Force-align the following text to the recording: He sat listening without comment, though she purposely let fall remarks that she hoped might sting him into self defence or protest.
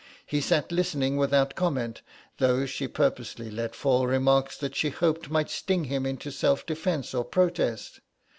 He 0.25 0.41
sat 0.41 0.71
listening 0.71 1.15
without 1.17 1.53
comment, 1.53 2.01
though 2.39 2.65
she 2.65 2.87
purposely 2.87 3.51
let 3.51 3.75
fall 3.75 4.07
remarks 4.07 4.57
that 4.57 4.75
she 4.75 4.89
hoped 4.89 5.29
might 5.29 5.51
sting 5.51 5.83
him 5.83 6.07
into 6.07 6.31
self 6.31 6.65
defence 6.65 7.13
or 7.13 7.23
protest. 7.23 7.99